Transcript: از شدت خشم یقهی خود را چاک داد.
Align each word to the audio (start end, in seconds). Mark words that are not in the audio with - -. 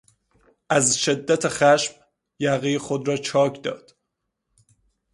از 0.69 0.97
شدت 0.99 1.47
خشم 1.47 1.93
یقهی 2.39 2.77
خود 2.77 3.07
را 3.07 3.17
چاک 3.17 3.63
داد. 3.63 3.97